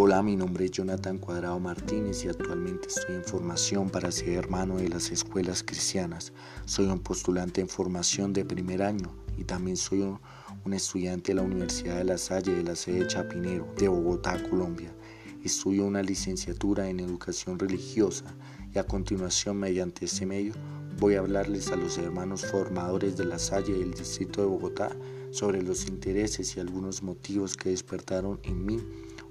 [0.00, 4.76] Hola, mi nombre es Jonathan Cuadrado Martínez y actualmente estoy en formación para ser hermano
[4.76, 6.32] de las escuelas cristianas.
[6.66, 11.42] Soy un postulante en formación de primer año y también soy un, estudiante de la
[11.42, 14.94] Universidad de La Salle de la sede Chapinero de Bogotá, Colombia.
[15.42, 18.36] Estudio una licenciatura en educación religiosa
[18.72, 20.52] y a continuación mediante este medio
[21.00, 24.96] voy a hablarles a los hermanos formadores de La Salle del distrito de Bogotá
[25.32, 28.78] sobre los intereses y algunos motivos que despertaron en mí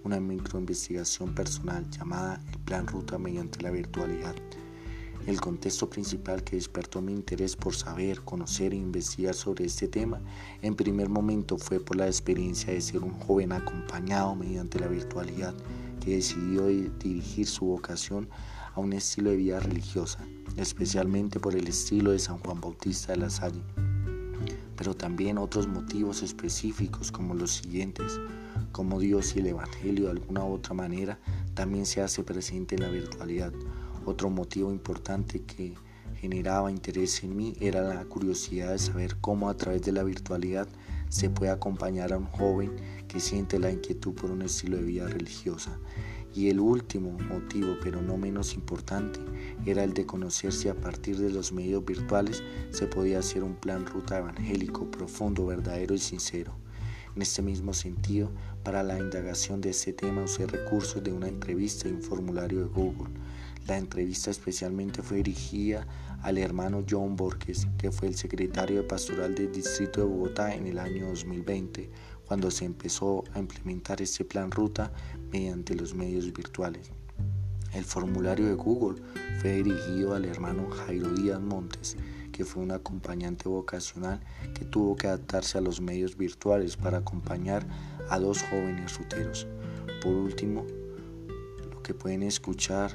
[0.04, 4.36] una microinvestigación personal llamada el Plan Ruta mediante la virtualidad.
[5.26, 10.22] El contexto principal que despertó mi interés por saber, conocer e investigar sobre este tema
[10.62, 15.54] en primer momento fue por la experiencia de ser un joven acompañado mediante la virtualidad
[16.00, 18.30] que decidió dirigir su vocación
[18.74, 20.20] a un estilo de vida religiosa,
[20.56, 23.62] especialmente por el estilo de San Juan Bautista de la Salle,
[24.78, 28.20] pero también otros motivos específicos como los siguientes
[28.72, 31.18] como Dios y el Evangelio de alguna u otra manera
[31.54, 33.52] también se hace presente en la virtualidad.
[34.06, 35.74] Otro motivo importante que
[36.20, 40.68] generaba interés en mí era la curiosidad de saber cómo a través de la virtualidad
[41.10, 42.76] se puede acompañar a un joven
[43.08, 45.78] que siente la inquietud por un estilo de vida religiosa.
[46.38, 49.20] Y el último motivo, pero no menos importante,
[49.66, 53.56] era el de conocer si a partir de los medios virtuales se podía hacer un
[53.56, 56.54] plan ruta evangélico profundo, verdadero y sincero.
[57.16, 58.30] En este mismo sentido,
[58.64, 62.68] para la indagación de este tema usé recursos de una entrevista y un formulario de
[62.68, 63.10] Google.
[63.66, 65.88] La entrevista especialmente fue dirigida
[66.22, 70.68] al hermano John Borges, que fue el secretario de pastoral del Distrito de Bogotá en
[70.68, 71.90] el año 2020,
[72.28, 74.92] cuando se empezó a implementar este plan ruta
[75.32, 76.92] mediante los medios virtuales.
[77.74, 79.02] El formulario de Google
[79.40, 81.98] fue dirigido al hermano Jairo Díaz Montes,
[82.32, 84.20] que fue un acompañante vocacional
[84.54, 87.66] que tuvo que adaptarse a los medios virtuales para acompañar
[88.10, 89.48] a dos jóvenes ruteros.
[90.02, 90.66] Por último,
[91.72, 92.92] lo que pueden escuchar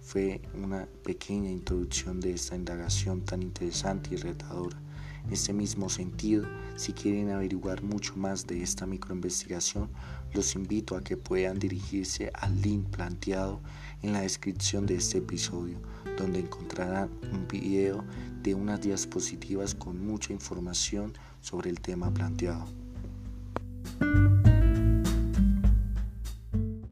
[0.00, 4.78] fue una pequeña introducción de esta indagación tan interesante y retadora.
[5.26, 6.46] En este mismo sentido,
[6.76, 9.88] si quieren averiguar mucho más de esta microinvestigación,
[10.34, 13.60] los invito a que puedan dirigirse al link planteado
[14.02, 15.78] en la descripción de este episodio,
[16.18, 18.04] donde encontrarán un video
[18.42, 22.66] de unas diapositivas con mucha información sobre el tema planteado.